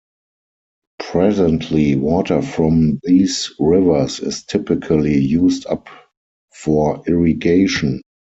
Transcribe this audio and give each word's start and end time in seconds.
Presently 0.97 1.95
water 1.95 2.41
from 2.41 2.99
these 3.03 3.53
rivers 3.59 4.19
is 4.19 4.43
typically 4.43 5.19
used 5.19 5.67
up 5.67 5.89
for 6.51 7.03
irrigation. 7.07 8.01